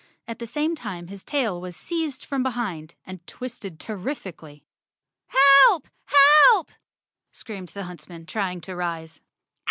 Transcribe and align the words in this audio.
At 0.27 0.39
the 0.39 0.47
same 0.47 0.73
time 0.73 1.09
his 1.09 1.23
tail 1.23 1.61
was 1.61 1.75
seized 1.77 2.25
from 2.25 2.41
behind, 2.41 2.95
and 3.05 3.23
twisted 3.27 3.79
terrifically. 3.79 4.65
"Help! 5.27 5.89
Help!" 6.05 6.71
screamed 7.31 7.69
the 7.69 7.83
huntsman, 7.83 8.25
trying 8.25 8.61
to 8.61 8.75
rise. 8.75 9.21